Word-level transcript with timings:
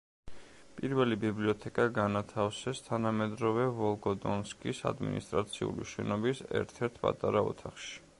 პირველი 0.77 1.17
ბიბლიოთეკა 1.23 1.83
განათავსეს 1.97 2.81
თანამედროვე 2.87 3.67
ვოლგოდონსკის 3.81 4.81
ადმინისტრაციული 4.93 5.87
შენობის 5.93 6.43
ერთ-ერთ 6.63 6.99
პატარა 7.05 7.45
ოთახში. 7.51 7.95